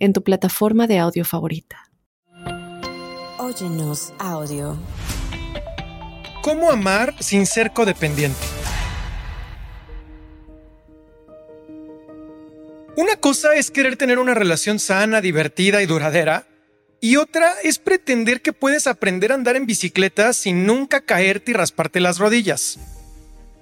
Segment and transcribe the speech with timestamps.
[0.00, 1.90] en tu plataforma de audio favorita.
[3.38, 4.76] Óyenos audio.
[6.42, 8.40] ¿Cómo amar sin ser codependiente?
[12.96, 16.46] Una cosa es querer tener una relación sana, divertida y duradera,
[17.00, 21.54] y otra es pretender que puedes aprender a andar en bicicleta sin nunca caerte y
[21.54, 22.78] rasparte las rodillas.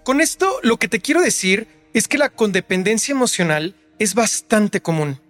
[0.05, 5.21] Con esto lo que te quiero decir es que la codependencia emocional es bastante común.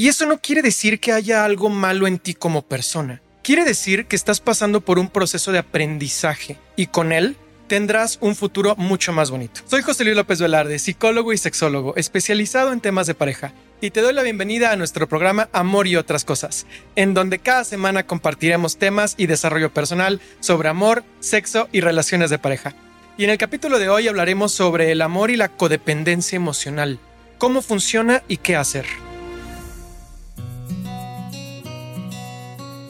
[0.00, 3.20] Y eso no quiere decir que haya algo malo en ti como persona.
[3.42, 8.36] Quiere decir que estás pasando por un proceso de aprendizaje y con él tendrás un
[8.36, 9.60] futuro mucho más bonito.
[9.66, 14.00] Soy José Luis López Velarde, psicólogo y sexólogo, especializado en temas de pareja, y te
[14.00, 18.76] doy la bienvenida a nuestro programa Amor y otras cosas, en donde cada semana compartiremos
[18.76, 22.72] temas y desarrollo personal sobre amor, sexo y relaciones de pareja.
[23.16, 27.00] Y en el capítulo de hoy hablaremos sobre el amor y la codependencia emocional,
[27.36, 28.86] cómo funciona y qué hacer.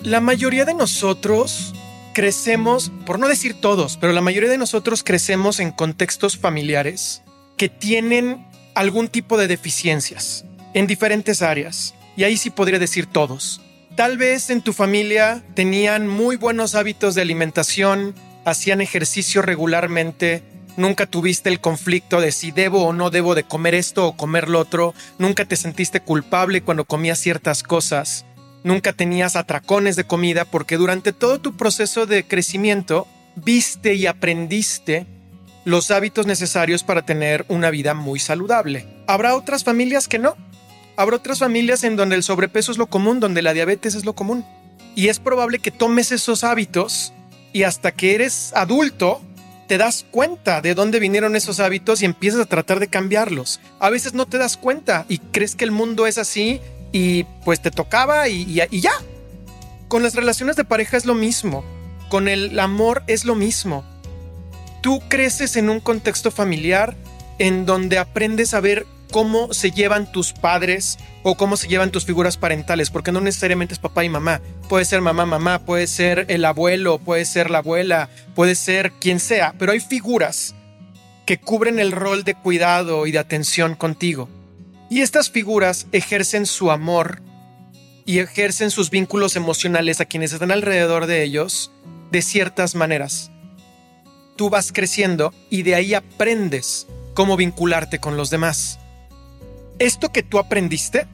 [0.03, 1.75] La mayoría de nosotros
[2.15, 7.23] crecemos, por no decir todos, pero la mayoría de nosotros crecemos en contextos familiares
[7.57, 11.95] que tienen algún tipo de deficiencias en diferentes áreas.
[12.17, 13.61] Y ahí sí podría decir todos.
[13.97, 20.45] Tal vez en tu familia tenían muy buenos hábitos de alimentación, hacían ejercicio regularmente,
[20.77, 24.49] nunca tuviste el conflicto de si debo o no debo de comer esto o comer
[24.49, 28.25] lo otro, nunca te sentiste culpable cuando comías ciertas cosas
[28.65, 33.07] nunca tenías atracones de comida porque durante todo tu proceso de crecimiento
[33.37, 35.07] viste y aprendiste
[35.65, 38.87] los hábitos necesarios para tener una vida muy saludable.
[39.07, 40.37] Habrá otras familias que no.
[40.97, 44.15] Habrá otras familias en donde el sobrepeso es lo común, donde la diabetes es lo
[44.15, 44.45] común.
[44.97, 47.13] Y es probable que tomes esos hábitos
[47.53, 49.21] y hasta que eres adulto
[49.69, 53.61] te das cuenta de dónde vinieron esos hábitos y empiezas a tratar de cambiarlos.
[53.79, 56.61] A veces no te das cuenta y crees que el mundo es así
[56.93, 58.93] y pues te tocaba y, ya.
[59.89, 61.65] Con las relaciones de pareja es lo mismo.
[62.09, 63.85] Con el amor es lo mismo.
[64.83, 66.97] Tú creces en un contexto familiar
[67.39, 72.05] en donde aprendes a ver cómo se llevan tus padres o cómo se llevan tus
[72.05, 74.41] figuras parentales, porque no necesariamente es papá y mamá.
[74.69, 79.21] Puede ser mamá, mamá, puede ser el abuelo, puede ser la abuela, puede ser quien
[79.21, 80.55] sea, pero hay figuras
[81.27, 84.29] que cubren el rol de cuidado y de atención contigo.
[84.91, 87.21] Y estas figuras ejercen su amor
[88.07, 91.71] y ejercen sus vínculos emocionales a quienes están alrededor de ellos
[92.11, 93.31] de ciertas maneras.
[94.37, 98.79] Tú vas creciendo y de ahí aprendes cómo vincularte con los demás.
[99.79, 101.07] Esto que tú aprendiste,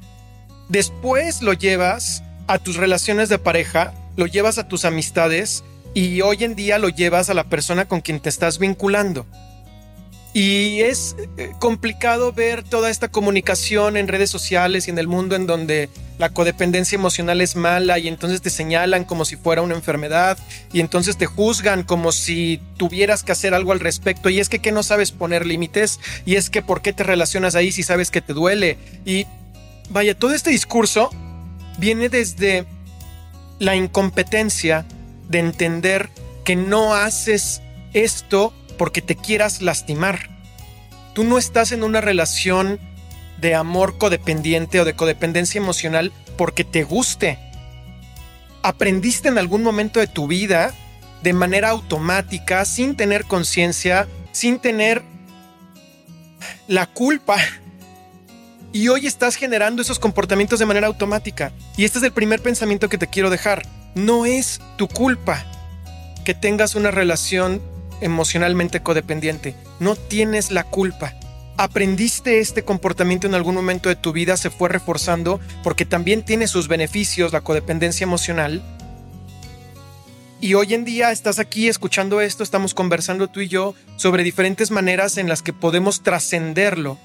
[0.69, 5.65] después lo llevas a tus relaciones de pareja, lo llevas a tus amistades
[5.95, 9.27] y hoy en día lo llevas a la persona con quien te estás vinculando.
[10.35, 15.37] Y es eh, complicado ver toda esta comunicación en redes sociales y en el mundo
[15.37, 19.77] en donde la codependencia emocional es mala y entonces te señalan como si fuera una
[19.77, 20.37] enfermedad
[20.73, 24.29] y entonces te juzgan como si tuvieras que hacer algo al respecto.
[24.29, 27.55] Y es que, que no sabes poner límites y es que por qué te relacionas
[27.55, 29.27] ahí si sabes que te duele y
[29.91, 31.11] vaya, todo este discurso
[31.79, 32.67] viene desde
[33.61, 34.85] la incompetencia
[35.29, 36.11] de entender
[36.45, 37.63] que no haces
[37.93, 40.31] esto porque te quieras lastimar.
[41.15, 42.81] Tú no estás en una relación
[43.41, 47.39] de amor codependiente o de codependencia emocional porque te guste.
[48.63, 50.73] Aprendiste en algún momento de tu vida
[51.23, 55.03] de manera automática, sin tener conciencia, sin tener
[56.67, 57.37] la culpa.
[58.73, 61.53] Y hoy estás generando esos comportamientos de manera automática.
[61.77, 63.63] Y este es el primer pensamiento que te quiero dejar.
[63.95, 65.45] No es tu culpa
[66.25, 67.63] que tengas una relación
[68.05, 69.57] emocionalmente codependiente.
[69.81, 71.15] No tienes la culpa.
[71.57, 76.47] Aprendiste este comportamiento en algún momento de tu vida, se fue reforzando porque también tiene
[76.47, 78.63] sus beneficios la codependencia emocional.
[80.41, 84.71] Y hoy en día estás aquí escuchando esto, estamos conversando tú y yo sobre diferentes
[84.71, 86.99] maneras en las que podemos trascenderlo,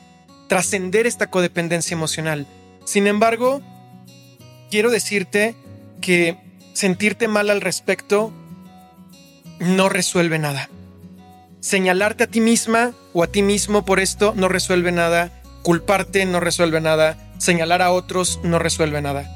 [0.50, 2.46] trascender esta codependencia emocional.
[2.84, 3.62] Sin embargo,
[4.70, 5.56] quiero decirte
[6.02, 6.38] que
[6.74, 8.34] sentirte mal al respecto
[9.60, 10.70] no resuelve nada.
[11.62, 15.32] Señalarte a ti misma o a ti mismo por esto no resuelve nada.
[15.62, 17.18] Culparte no resuelve nada.
[17.38, 19.36] Señalar a otros no resuelve nada.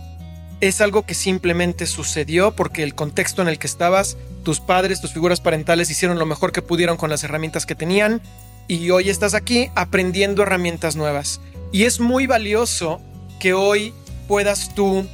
[0.61, 5.11] es algo que simplemente sucedió porque el contexto en el que estabas, tus padres, tus
[5.11, 8.21] figuras parentales hicieron lo mejor que pudieron con las herramientas que tenían
[8.69, 11.41] y hoy estás aquí aprendiendo herramientas nuevas.
[11.73, 13.01] Y es muy valioso
[13.41, 13.93] que hoy
[14.29, 15.05] puedas tú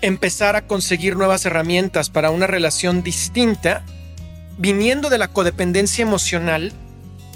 [0.00, 3.84] empezar a conseguir nuevas herramientas para una relación distinta,
[4.62, 6.72] viniendo de la codependencia emocional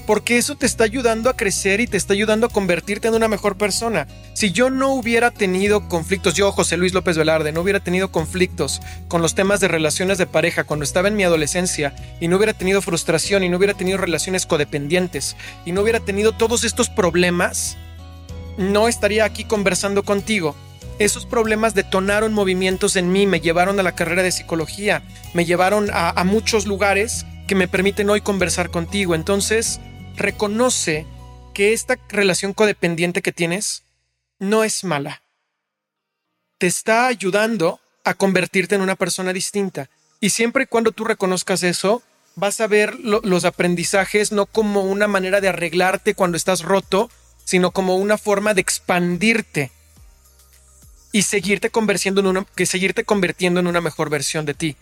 [0.06, 3.26] porque eso te está ayudando a crecer y te está ayudando a convertirte en una
[3.26, 4.06] mejor persona.
[4.34, 8.80] Si yo no hubiera tenido conflictos, yo, José Luis López Velarde, no hubiera tenido conflictos
[9.08, 12.54] con los temas de relaciones de pareja cuando estaba en mi adolescencia y no hubiera
[12.54, 17.76] tenido frustración y no hubiera tenido relaciones codependientes y no hubiera tenido todos estos problemas,
[18.58, 20.54] no estaría aquí conversando contigo.
[20.98, 25.02] Esos problemas detonaron movimientos en mí, me llevaron a la carrera de psicología,
[25.34, 29.14] me llevaron a, muchos lugares que me permiten hoy conversar contigo.
[29.14, 29.78] Entonces,
[30.16, 31.06] reconoce
[31.52, 33.84] que esta relación codependiente que tienes
[34.38, 35.22] no es mala.
[36.56, 39.90] Te está ayudando a convertirte en una persona distinta.
[40.20, 42.02] Y siempre y cuando tú reconozcas eso,
[42.36, 47.10] vas a ver los aprendizajes no como una manera de arreglarte cuando estás roto,
[47.44, 49.72] sino como una forma de expandirte
[51.12, 54.76] y seguirte convirtiendo en una, que seguirte convirtiendo en una mejor versión de ti.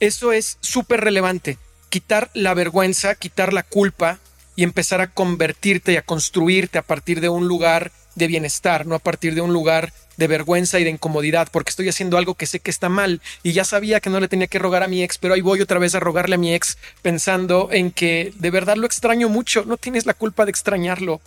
[0.00, 1.58] Eso es súper relevante.
[1.88, 4.18] Quitar la vergüenza, quitar la culpa,
[4.58, 8.96] y empezar a convertirte y a construirte a partir de un lugar de bienestar, no
[8.96, 12.46] a partir de un lugar de vergüenza y de incomodidad, porque estoy haciendo algo que
[12.46, 15.04] sé que está mal y ya sabía que no le tenía que rogar a mi
[15.04, 18.50] ex, pero ahí voy otra vez a rogarle a mi ex pensando en que de
[18.50, 21.20] verdad lo extraño mucho, no tienes la culpa de extrañarlo.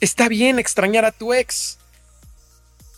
[0.00, 1.78] Está bien extrañar a tu ex.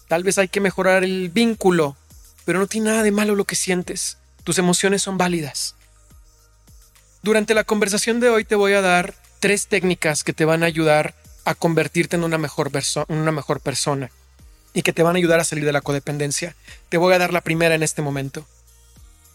[0.08, 1.96] Tal vez hay que mejorar el vínculo,
[2.44, 4.18] pero no tiene nada de malo lo que sientes.
[4.44, 5.74] Tus emociones son válidas.
[7.22, 10.66] Durante la conversación de hoy te voy a dar tres técnicas que te van a
[10.66, 11.14] ayudar
[11.44, 12.70] a convertirte en una mejor,
[13.60, 14.10] persona
[14.72, 16.54] y que te van a ayudar a salir de la codependencia.
[16.88, 18.46] Te voy a dar la primera en este momento.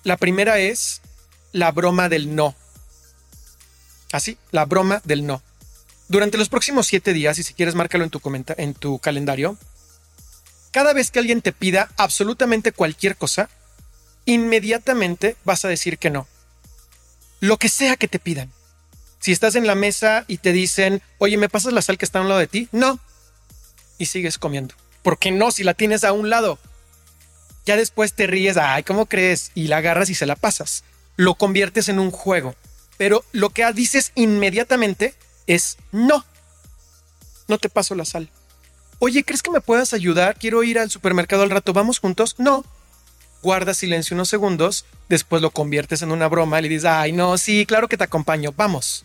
[0.03, 1.01] La primera es
[1.51, 2.56] la broma del no.
[4.13, 5.41] Así, la broma del no.
[6.07, 9.57] Durante los próximos siete días, y si quieres márcalo en tu calendario,
[10.71, 13.50] cada vez que alguien te pida absolutamente cualquier cosa,
[14.25, 16.27] inmediatamente vas a decir que no
[17.41, 18.50] lo que sea que te pidan.
[19.19, 22.19] Si estás en la mesa y te dicen, oye, ¿me pasas la sal que está
[22.19, 22.69] a un lado de ti?
[22.71, 23.00] No.
[23.97, 24.73] Y sigues comiendo.
[25.03, 25.51] ¿Por qué no?
[25.51, 26.57] Si la tienes a un lado.
[27.65, 29.51] Ya después te ríes, ay, ¿cómo crees?
[29.53, 30.83] Y la agarras y se la pasas.
[31.17, 32.56] Lo conviertes en un juego.
[32.97, 35.15] Pero lo que dices inmediatamente
[35.47, 36.24] es no.
[37.47, 38.29] No te paso la sal.
[39.03, 40.38] Oye, ¿crees que me puedas ayudar?
[40.38, 41.74] Quiero ir al supermercado al rato.
[41.74, 42.36] ¿Vamos juntos?
[42.38, 42.63] No
[43.42, 47.36] guardas silencio unos segundos, después lo conviertes en una broma y le dices, ay, no,
[47.39, 49.03] sí, claro que te acompaño, vamos.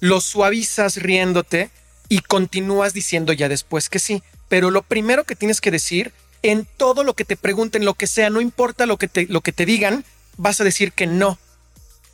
[0.00, 1.70] Lo suavizas riéndote
[2.08, 4.24] y continúas diciendo ya después que sí.
[4.48, 8.08] Pero lo primero que tienes que decir, en todo lo que te pregunten, lo que
[8.08, 10.04] sea, no importa lo que te, lo que te digan,
[10.36, 11.38] vas a decir que no.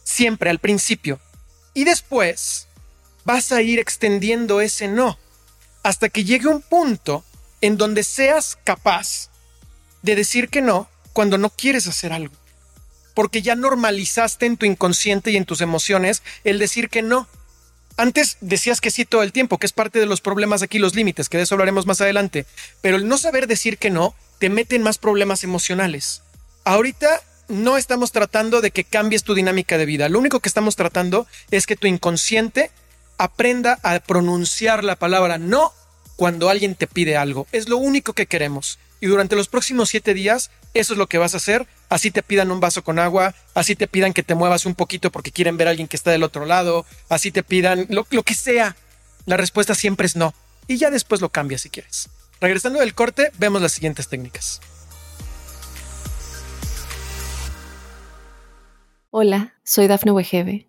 [0.04, 1.20] Siempre al principio.
[1.72, 2.66] Y después
[3.24, 5.18] vas a ir extendiendo ese no
[5.86, 7.22] hasta que llegue un punto
[7.60, 9.30] en donde seas capaz
[10.02, 12.34] de decir que no cuando no quieres hacer algo.
[13.14, 17.28] Porque ya normalizaste en tu inconsciente y en tus emociones el decir que no.
[17.96, 20.96] Antes decías que sí todo el tiempo, que es parte de los problemas aquí, los
[20.96, 22.46] límites, que de eso hablaremos más adelante.
[22.80, 26.20] Pero el no saber decir que no te mete en más problemas emocionales.
[26.64, 30.08] Ahorita no estamos tratando de que cambies tu dinámica de vida.
[30.08, 32.72] Lo único que estamos tratando es que tu inconsciente
[33.18, 35.72] aprenda a pronunciar la palabra no
[36.16, 37.46] cuando alguien te pide algo.
[37.52, 41.18] Es lo único que queremos y durante los próximos siete días eso es lo que
[41.18, 41.66] vas a hacer.
[41.88, 45.10] Así te pidan un vaso con agua, así te pidan que te muevas un poquito
[45.10, 48.22] porque quieren ver a alguien que está del otro lado, así te pidan lo, lo
[48.22, 48.76] que sea.
[49.24, 50.34] La respuesta siempre es no.
[50.66, 52.08] Y ya después lo cambias si quieres.
[52.40, 54.60] Regresando del corte, vemos las siguientes técnicas.
[59.10, 60.68] Hola, soy Dafne Wegebe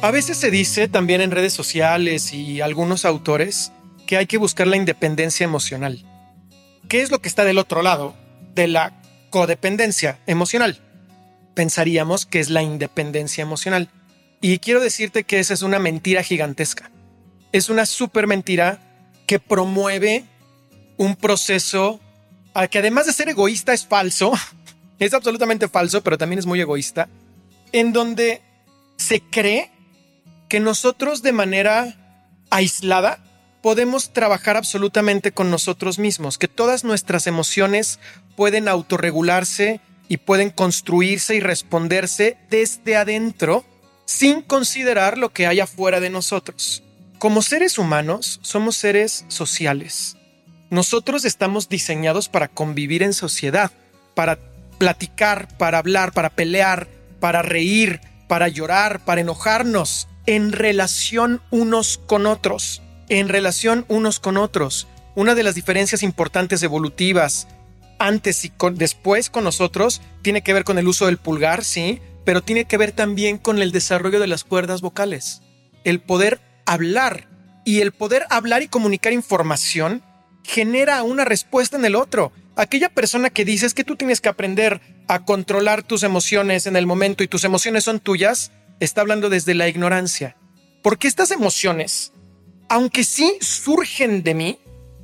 [0.00, 3.72] A veces se dice también en redes sociales y algunos autores
[4.06, 6.04] que hay que buscar la independencia emocional.
[6.88, 8.14] ¿Qué es lo que está del otro lado
[8.54, 10.78] de la codependencia emocional?
[11.54, 13.88] Pensaríamos que es la independencia emocional.
[14.40, 16.92] Y quiero decirte que esa es una mentira gigantesca.
[17.50, 18.78] Es una súper mentira
[19.26, 20.24] que promueve
[20.96, 21.98] un proceso
[22.70, 24.32] que además de ser egoísta es falso,
[25.00, 27.08] es absolutamente falso, pero también es muy egoísta,
[27.72, 28.42] en donde
[28.96, 29.72] se cree
[30.48, 31.94] que nosotros de manera
[32.50, 33.18] aislada
[33.62, 37.98] podemos trabajar absolutamente con nosotros mismos, que todas nuestras emociones
[38.36, 43.64] pueden autorregularse y pueden construirse y responderse desde adentro
[44.06, 46.82] sin considerar lo que hay afuera de nosotros.
[47.18, 50.16] Como seres humanos, somos seres sociales.
[50.70, 53.70] Nosotros estamos diseñados para convivir en sociedad,
[54.14, 54.38] para
[54.78, 56.88] platicar, para hablar, para pelear,
[57.20, 64.36] para reír, para llorar, para enojarnos, en relación unos con otros, en relación unos con
[64.36, 64.86] otros.
[65.14, 67.48] Una de las diferencias importantes evolutivas
[67.98, 72.42] antes y después con nosotros tiene que ver con el uso del pulgar, sí, pero
[72.42, 75.40] tiene que ver también con el desarrollo de las cuerdas vocales.
[75.84, 77.26] El poder hablar
[77.64, 80.02] y el poder hablar y comunicar información
[80.44, 82.32] genera una respuesta en el otro.
[82.54, 86.84] Aquella persona que dices que tú tienes que aprender a controlar tus emociones en el
[86.84, 90.36] momento y tus emociones son tuyas, está hablando desde la ignorancia.
[90.82, 92.12] Porque estas emociones,
[92.68, 94.58] aunque sí surgen de mí,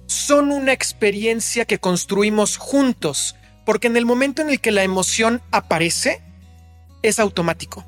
[0.06, 5.42] son una experiencia que construimos juntos, porque en el momento en el que la emoción
[5.50, 6.22] aparece,
[7.02, 7.84] es automático.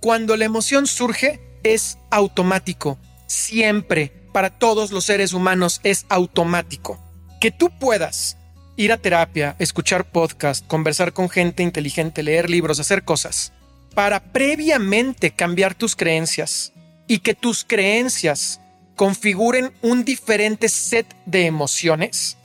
[0.00, 2.98] Cuando la emoción surge, es automático
[3.30, 6.98] siempre, para todos los seres humanos, es automático.
[7.40, 8.36] Que tú puedas
[8.76, 13.52] ir a terapia, escuchar podcast, conversar con gente inteligente, leer libros, hacer cosas,
[13.94, 16.72] para previamente cambiar tus creencias
[17.06, 18.60] y que tus creencias
[18.96, 22.36] configuren un diferente set de emociones,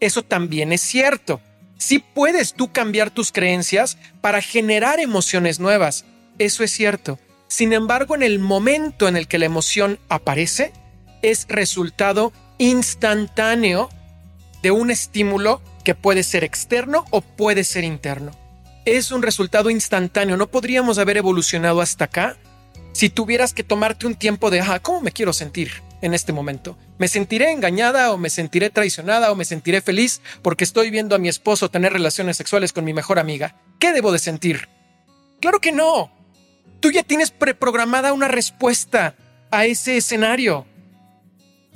[0.00, 1.40] eso también es cierto.
[1.78, 6.04] Si puedes tú cambiar tus creencias para generar emociones nuevas,
[6.38, 7.18] eso es cierto.
[7.48, 10.72] Sin embargo, en el momento en el que la emoción aparece,
[11.22, 13.88] es resultado instantáneo
[14.62, 18.32] de un estímulo que puede ser externo o puede ser interno.
[18.86, 22.36] Es un resultado instantáneo, no podríamos haber evolucionado hasta acá
[22.92, 26.78] si tuvieras que tomarte un tiempo de, ah, ¿cómo me quiero sentir en este momento?
[26.96, 31.18] ¿Me sentiré engañada o me sentiré traicionada o me sentiré feliz porque estoy viendo a
[31.18, 33.56] mi esposo tener relaciones sexuales con mi mejor amiga?
[33.80, 34.68] ¿Qué debo de sentir?
[35.40, 36.12] Claro que no.
[36.78, 39.16] Tú ya tienes preprogramada una respuesta
[39.50, 40.64] a ese escenario.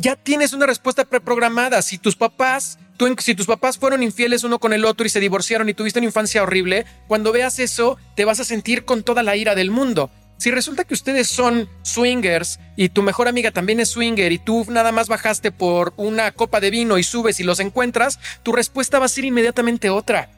[0.01, 1.83] Ya tienes una respuesta preprogramada.
[1.83, 2.79] Si tus papás,
[3.19, 6.07] si tus papás fueron infieles uno con el otro y se divorciaron y tuviste una
[6.07, 10.11] infancia horrible, cuando veas eso te vas a sentir con toda la ira del mundo.
[10.39, 14.65] Si resulta que ustedes son swingers y tu mejor amiga también es swinger y tú
[14.71, 18.99] nada más bajaste por una copa de vino y subes y los encuentras, tu respuesta
[18.99, 20.31] va a ser inmediatamente otra.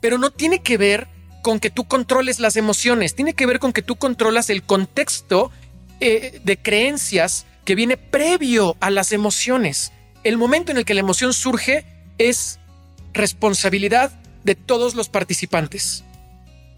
[0.00, 1.08] Pero no tiene que ver
[1.42, 5.50] con que tú controles las emociones, tiene que ver con que tú controlas el contexto
[5.98, 9.92] eh, de creencias que viene previo a las emociones.
[10.22, 11.84] El momento en el que la emoción surge
[12.18, 12.58] es
[13.12, 14.12] responsabilidad
[14.44, 16.04] de todos los participantes.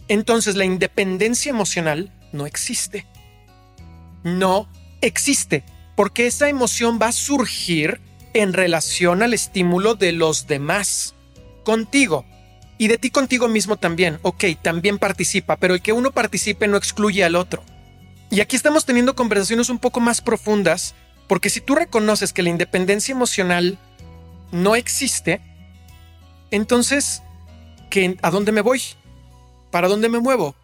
[0.09, 3.07] Entonces la independencia emocional no existe.
[4.23, 4.69] No
[5.00, 5.64] existe,
[5.95, 8.00] porque esa emoción va a surgir
[8.35, 11.14] en relación al estímulo de los demás.
[11.64, 12.25] Contigo,
[12.78, 14.19] y de ti contigo mismo también.
[14.23, 17.62] Ok, también participa, pero el que uno participe no excluye al otro.
[18.37, 20.95] Y aquí estamos teniendo conversaciones un poco más profundas,
[21.26, 23.78] porque si tú reconoces que la independencia emocional
[24.52, 25.40] no existe,
[26.50, 27.23] entonces,
[27.88, 28.83] ¿qué, ¿a dónde me voy?
[29.71, 30.55] ¿Para dónde me muevo?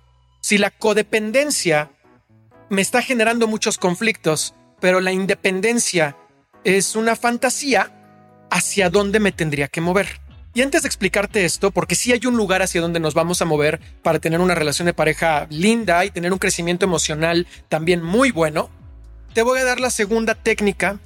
[0.43, 1.91] Si la codependencia
[2.69, 6.19] me está generando muchos conflictos, pero la independencia
[6.65, 7.91] es una fantasía,
[8.51, 10.21] ¿hacia dónde me tendría que mover?
[10.55, 13.47] Y antes de explicarte esto, porque sí hay un lugar hacia donde nos vamos a
[13.47, 18.33] mover para tener una relación de pareja linda y tener un crecimiento emocional también muy
[18.33, 18.69] bueno,
[19.33, 20.99] te voy a dar la segunda técnica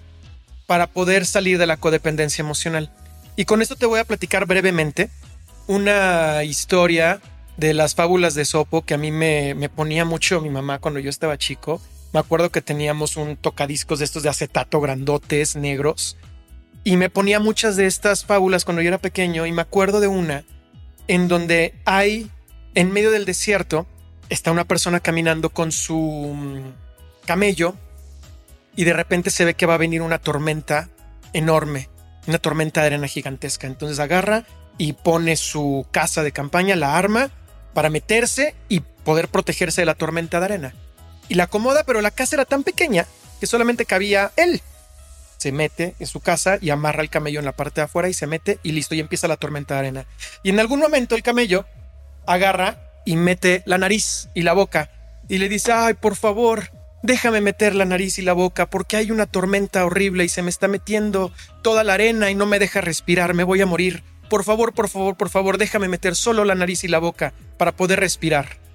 [0.67, 2.91] para poder salir de la codependencia emocional.
[3.37, 5.11] Y con esto te voy a platicar brevemente
[5.69, 7.21] una historia
[7.57, 10.99] de las fábulas de Sopo que a mí me, me ponía mucho mi mamá cuando
[10.99, 11.81] yo estaba chico.
[12.13, 16.17] Me acuerdo que teníamos un tocadiscos de estos de acetato grandotes, negros,
[16.87, 20.07] y me ponía muchas de estas fábulas cuando yo era pequeño y me acuerdo de
[20.07, 20.45] una
[21.09, 22.31] en donde hay,
[22.77, 23.89] en medio del desierto,
[24.29, 25.97] está una persona caminando con su
[26.33, 27.75] mm, camello
[28.77, 30.89] y de repente se ve que va a venir una tormenta
[31.33, 31.89] enorme,
[32.29, 33.67] una tormenta de arena gigantesca.
[33.67, 34.45] Entonces agarra
[34.79, 37.33] y pone su casa de campaña, la arma,
[37.75, 40.75] para meterse y poder protegerse de la tormenta de arena.
[41.29, 43.07] Y la acomoda, pero la casa era tan pequeña
[43.41, 44.63] que solamente cabía él
[45.37, 48.15] se mete en su casa y amarra el camello en la parte de afuera y
[48.15, 50.07] se mete y listo, y empieza la tormenta de arena.
[50.43, 51.67] Y en algún momento el camello
[52.27, 54.91] agarra y mete la nariz y la boca
[55.29, 56.71] y le dice, ay, por favor,
[57.03, 60.51] déjame meter la nariz y la boca porque hay una tormenta horrible y se me
[60.51, 64.05] está metiendo toda la arena y no me deja respirar, me voy a morir.
[64.29, 67.73] Por favor, por favor, por favor, déjame meter solo la nariz y la boca para
[67.73, 68.66] poder respirar.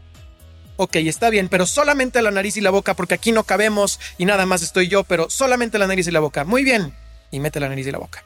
[0.83, 4.25] Ok, está bien, pero solamente la nariz y la boca porque aquí no cabemos y
[4.25, 6.43] nada más estoy yo, pero solamente la nariz y la boca.
[6.43, 6.95] Muy bien.
[7.29, 8.25] Y mete la nariz y la boca.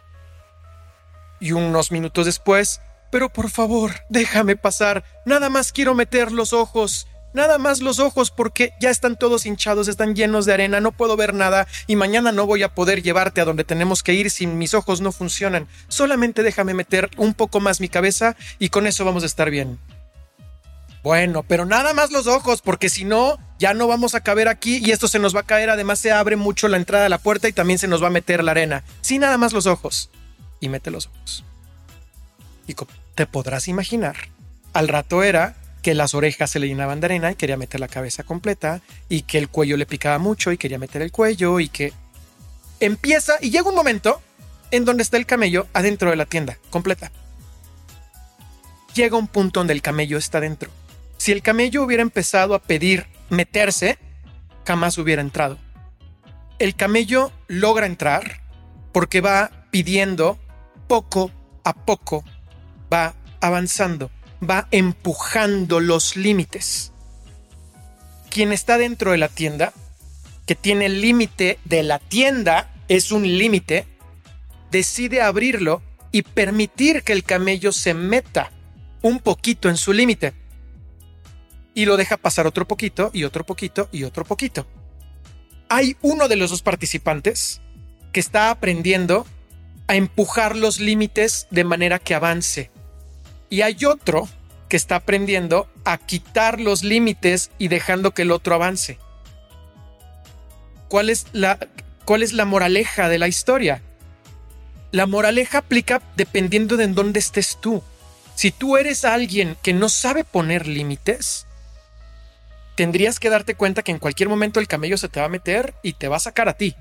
[1.41, 2.79] Y unos minutos después,
[3.11, 5.03] pero por favor, déjame pasar.
[5.25, 7.07] Nada más quiero meter los ojos.
[7.33, 11.17] Nada más los ojos porque ya están todos hinchados, están llenos de arena, no puedo
[11.17, 14.47] ver nada y mañana no voy a poder llevarte a donde tenemos que ir si
[14.47, 15.67] mis ojos no funcionan.
[15.89, 19.77] Solamente déjame meter un poco más mi cabeza y con eso vamos a estar bien.
[21.05, 24.81] Bueno, pero nada más los ojos, porque si no, ya no vamos a caber aquí
[24.83, 25.69] y esto se nos va a caer.
[25.69, 28.09] Además, se abre mucho la entrada de la puerta y también se nos va a
[28.09, 28.83] meter la arena.
[29.01, 30.09] Sí, nada más los ojos.
[30.59, 31.43] Y mete los ojos.
[32.65, 34.15] Y como te podrás imaginar,
[34.73, 37.87] al rato era que las orejas se le llenaban de arena y quería meter la
[37.87, 41.69] cabeza completa y que el cuello le picaba mucho y quería meter el cuello y
[41.69, 41.93] que
[42.79, 44.23] empieza y llega un momento
[44.71, 47.11] en donde está el camello adentro de la tienda completa.
[48.95, 50.71] Llega un punto donde el camello está dentro.
[51.25, 53.97] Si el camello hubiera empezado a pedir meterse,
[54.63, 55.57] jamás hubiera entrado.
[56.59, 58.41] El camello logra entrar
[58.91, 60.37] porque va pidiendo
[60.87, 61.31] poco
[61.63, 62.23] a poco,
[62.93, 64.11] va avanzando
[64.47, 66.91] va empujando los límites.
[68.29, 69.73] Quien está dentro de la tienda,
[70.45, 73.87] que tiene el límite de la tienda, es un límite,
[74.69, 78.51] decide abrirlo y permitir que el camello se meta
[79.01, 80.44] un poquito en su límite.
[81.75, 84.65] Y lo deja pasar otro poquito y otro poquito y otro poquito.
[85.69, 87.61] Hay uno de los dos participantes
[88.11, 89.27] que está aprendiendo
[89.87, 92.71] a empujar los límites de manera que avance
[93.49, 94.27] y hay otro
[94.69, 98.97] que está aprendiendo a quitar los límites y dejando que el otro avance.
[100.87, 101.59] ¿Cuál es la,
[102.03, 103.81] cuál es la moraleja de la historia?
[104.91, 107.83] La moraleja aplica dependiendo de en dónde estés tú.
[108.35, 111.44] Si tú eres alguien que no sabe poner límites,
[112.75, 115.73] tendrías que darte cuenta que en cualquier momento el camello se te va a meter
[115.81, 116.75] y te va a sacar a ti.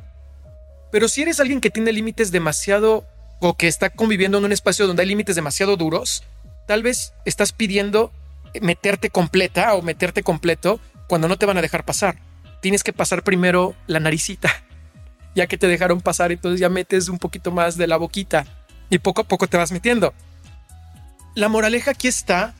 [0.90, 3.04] Pero si eres alguien que tiene límites demasiado
[3.40, 6.24] o que está conviviendo en un espacio donde hay límites demasiado duros,
[6.66, 8.12] tal vez estás pidiendo
[8.60, 12.16] meterte completa o meterte completo cuando no te van a dejar pasar.
[12.60, 14.50] Tienes que pasar primero la naricita.
[15.36, 18.46] Ya que te dejaron pasar, entonces ya metes un poquito más de la boquita
[18.88, 20.14] y poco a poco te vas metiendo.
[21.34, 22.54] La moraleja aquí está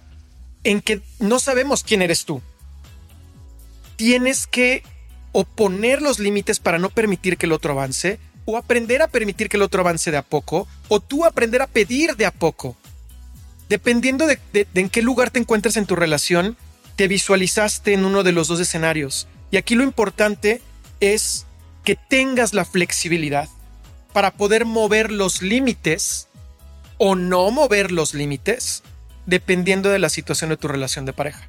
[0.65, 2.43] en que no sabemos quién eres tú.
[3.97, 4.83] Tienes que
[5.33, 9.57] oponer los límites para no permitir que el otro avance, o aprender a permitir que
[9.57, 12.77] el otro avance de a poco, o tú aprender a pedir de a poco
[13.69, 14.39] dependiendo de,
[14.75, 16.57] en qué lugar te encuentras en tu relación,
[16.97, 19.27] te visualizaste en uno de los dos escenarios.
[19.51, 20.61] Y aquí lo importante
[21.01, 21.47] es
[21.85, 23.49] que tengas la flexibilidad
[24.13, 26.29] para poder mover los límites
[26.99, 28.83] o no mover los límites
[29.27, 31.49] dependiendo de la situación de tu relación de pareja.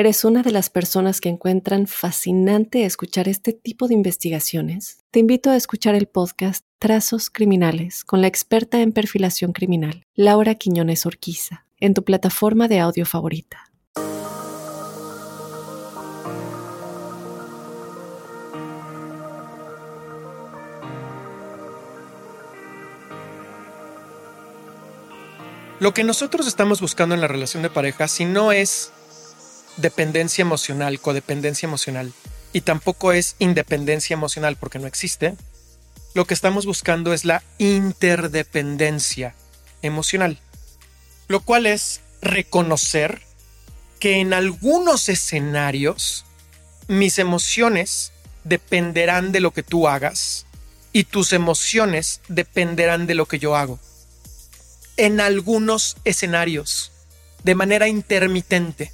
[0.00, 5.50] eres una de las personas que encuentran fascinante escuchar este tipo de investigaciones, te invito
[5.50, 11.66] a escuchar el podcast Trazos Criminales con la experta en perfilación criminal, Laura Quiñones Orquiza
[11.80, 13.70] en tu plataforma de audio favorita.
[25.78, 28.92] Lo que nosotros estamos buscando en la relación de pareja, si no es
[29.76, 32.12] dependencia emocional, codependencia emocional,
[32.52, 35.34] y tampoco es independencia emocional porque no existe,
[36.14, 39.34] lo que estamos buscando es la interdependencia
[39.82, 40.38] emocional
[41.30, 43.22] lo cual es reconocer
[44.00, 46.24] que en algunos escenarios
[46.88, 48.10] mis emociones
[48.42, 50.44] dependerán de lo que tú hagas
[50.92, 53.78] y tus emociones dependerán de lo que yo hago.
[54.96, 56.90] En algunos escenarios,
[57.44, 58.92] de manera intermitente.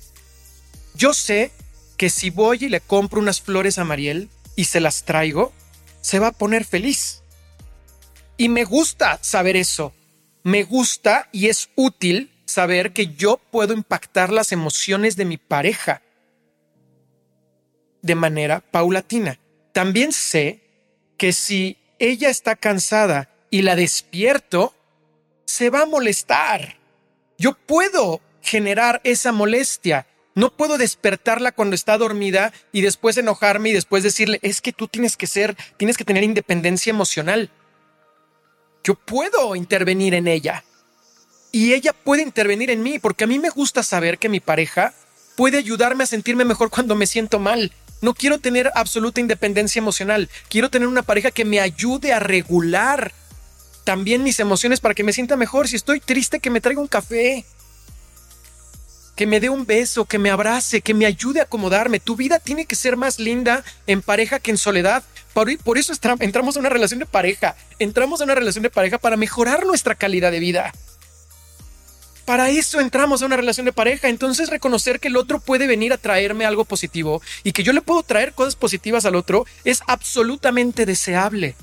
[0.97, 1.53] Yo sé
[1.97, 5.53] que si voy y le compro unas flores a Mariel y se las traigo,
[6.01, 7.23] se va a poner feliz.
[8.37, 9.93] Y me gusta saber eso,
[10.43, 16.03] me gusta y es útil saber que yo puedo impactar las emociones de mi pareja
[18.03, 19.39] de manera paulatina.
[19.73, 20.61] También sé
[21.19, 24.75] que si ella está cansada y la despierto,
[25.45, 26.77] se va a molestar.
[27.39, 30.07] Yo puedo generar esa molestia.
[30.37, 34.87] No puedo despertarla cuando está dormida y después enojarme y después decirle, es que tú
[34.87, 37.51] tienes que ser, tienes que tener independencia emocional.
[38.85, 40.63] Yo puedo intervenir en ella
[41.53, 44.93] y ella puede intervenir en mí porque a mí me gusta saber que mi pareja
[45.37, 47.73] puede ayudarme a sentirme mejor cuando me siento mal.
[48.03, 50.29] No quiero tener absoluta independencia emocional.
[50.51, 53.15] Quiero tener una pareja que me ayude a regular
[53.85, 55.67] también mis emociones para que me sienta mejor.
[55.67, 57.47] Si estoy triste, que me traiga un café.
[59.17, 61.99] Que me dé un beso, que me abrace, que me ayude a acomodarme.
[61.99, 65.03] Tu vida tiene que ser más linda en pareja que en soledad.
[65.33, 67.57] Por, eso entramos a una relación de pareja.
[67.79, 70.73] Entramos a una relación de pareja para mejorar nuestra calidad de vida.
[72.27, 74.09] Para eso entramos a una relación de pareja.
[74.09, 77.83] Entonces reconocer que el otro puede venir a traerme algo positivo y que yo le
[77.83, 81.55] puedo traer cosas positivas al otro es absolutamente deseable.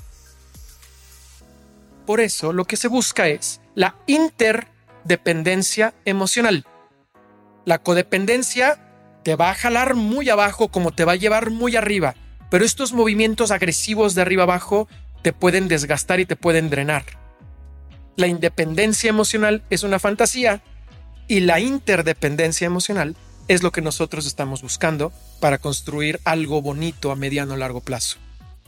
[2.06, 6.66] Por eso lo que se busca es la interdependencia emocional.
[7.64, 8.78] La codependencia
[9.22, 12.14] te va a jalar muy abajo como te va a llevar muy arriba,
[12.50, 14.86] pero estos movimientos agresivos de arriba abajo
[15.22, 17.04] te pueden desgastar y te pueden drenar.
[18.16, 20.62] La independencia emocional es una fantasía
[21.26, 23.16] y la interdependencia emocional
[23.48, 28.18] es lo que nosotros estamos buscando para construir algo bonito a mediano o largo plazo.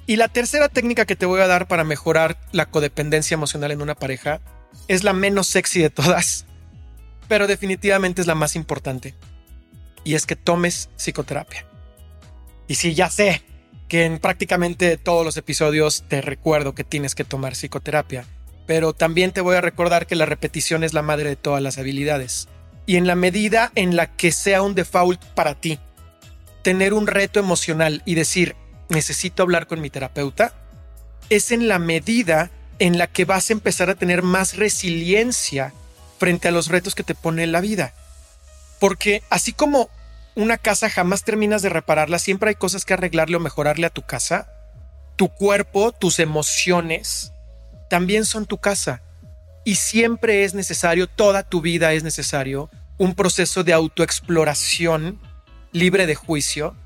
[0.07, 3.83] Y la tercera técnica que te voy a dar para mejorar la codependencia emocional en
[3.83, 4.41] una pareja
[4.89, 6.47] es la menos sexy de todas,
[7.29, 9.15] pero definitivamente es la más importante.
[10.05, 11.67] Y es que tomes psicoterapia.
[12.69, 13.43] Y sí, ya sé
[13.89, 18.25] que en prácticamente todos los episodios te recuerdo que tienes que tomar psicoterapia
[18.67, 21.79] pero también te voy a recordar que la repetición es la madre de todas las
[21.79, 22.49] habilidades.
[22.85, 25.79] Y en la medida en la que sea un default para ti,
[26.63, 28.57] tener un reto emocional y decir,
[28.89, 30.53] necesito hablar con mi terapeuta,
[31.31, 35.73] es en la medida en la que vas a empezar a tener más resiliencia
[36.19, 37.95] frente a los retos que te pone la vida.
[38.79, 39.91] Porque así como
[40.35, 44.03] una casa jamás terminas de repararla, siempre hay cosas que arreglarle o mejorarle a tu
[44.03, 44.49] casa,
[45.17, 47.33] tu cuerpo, tus emociones,
[47.89, 49.03] también son tu casa.
[49.65, 55.21] Y siempre es necesario, toda tu vida es necesario, un proceso de autoexploración
[55.73, 56.77] libre de juicio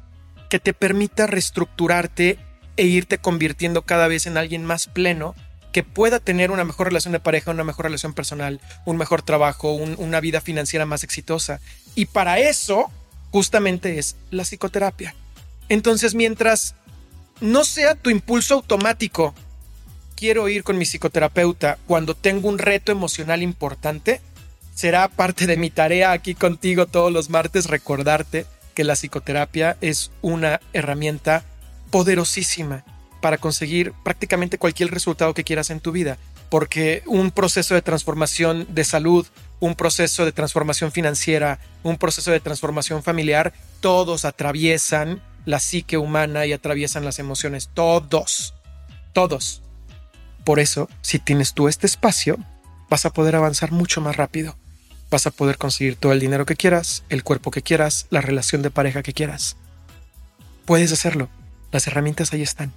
[0.48, 2.38] que te permita reestructurarte
[2.76, 5.34] e irte convirtiendo cada vez en alguien más pleno
[5.72, 9.72] que pueda tener una mejor relación de pareja, una mejor relación personal, un mejor trabajo,
[9.72, 11.60] una vida financiera más exitosa.
[11.94, 12.90] Y para eso
[13.30, 15.14] justamente es la psicoterapia.
[15.68, 16.74] Entonces, mientras
[17.40, 19.34] no sea tu impulso automático
[20.16, 24.20] quiero ir con mi psicoterapeuta cuando tengo un reto emocional importante,
[24.74, 30.10] será parte de mi tarea aquí contigo todos los martes recordarte que la psicoterapia es
[30.20, 31.42] una herramienta
[31.90, 32.84] poderosísima
[33.20, 38.66] para conseguir prácticamente cualquier resultado que quieras en tu vida, porque un proceso de transformación
[38.70, 39.26] de salud,
[39.60, 46.46] un proceso de transformación financiera, un proceso de transformación familiar, todos atraviesan la psique humana
[46.46, 48.54] y atraviesan las emociones, todos,
[49.12, 49.62] todos.
[50.44, 52.38] Por eso, si tienes tú este espacio,
[52.88, 54.56] vas a poder avanzar mucho más rápido.
[55.10, 58.62] Vas a poder conseguir todo el dinero que quieras, el cuerpo que quieras, la relación
[58.62, 59.56] de pareja que quieras.
[60.64, 61.28] Puedes hacerlo.
[61.72, 62.72] Las herramientas ahí están.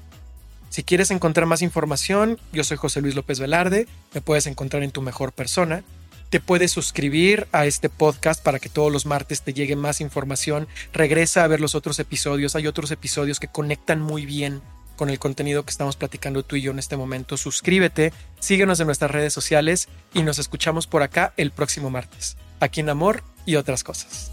[0.73, 4.89] Si quieres encontrar más información, yo soy José Luis López Velarde, me puedes encontrar en
[4.89, 5.83] tu mejor persona.
[6.31, 10.67] Te puedes suscribir a este podcast para que todos los martes te llegue más información.
[10.91, 12.55] Regresa a ver los otros episodios.
[12.55, 14.63] Hay otros episodios que conectan muy bien
[14.95, 17.37] con el contenido que estamos platicando tú y yo en este momento.
[17.37, 22.79] Suscríbete, síguenos en nuestras redes sociales y nos escuchamos por acá el próximo martes, aquí
[22.79, 24.32] en Amor y otras cosas.